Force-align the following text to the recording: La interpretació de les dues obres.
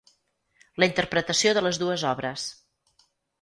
La 0.83 0.87
interpretació 0.91 1.51
de 1.59 1.63
les 1.67 1.79
dues 1.83 2.07
obres. 2.13 2.47